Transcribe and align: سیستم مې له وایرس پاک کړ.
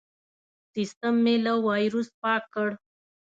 سیستم 0.73 1.15
مې 1.23 1.35
له 1.45 1.53
وایرس 1.65 2.09
پاک 2.21 2.43
کړ. 2.53 2.69